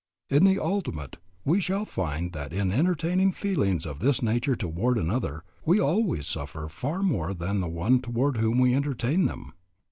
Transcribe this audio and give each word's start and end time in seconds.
In 0.31 0.45
the 0.45 0.57
ultimate 0.57 1.17
we 1.45 1.59
shall 1.61 1.85
find 1.85 2.33
that 2.33 2.51
in 2.51 2.71
entertaining 2.71 3.33
feelings 3.33 3.85
of 3.85 3.99
this 3.99 4.23
nature 4.23 4.55
toward 4.55 4.97
another, 4.97 5.43
we 5.63 5.79
always 5.79 6.25
suffer 6.25 6.67
far 6.69 7.03
more 7.03 7.35
than 7.35 7.59
the 7.59 7.69
one 7.69 7.99
toward 7.99 8.37
whom 8.37 8.57
we 8.57 8.73
entertain 8.73 9.25
them. 9.27 9.53